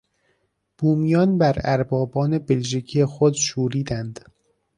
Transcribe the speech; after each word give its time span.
بومیان 0.77 1.37
بر 1.37 1.55
اربابان 1.63 2.37
بلژیکی 2.37 3.05
خود 3.05 3.33
شوریدند. 3.33 4.29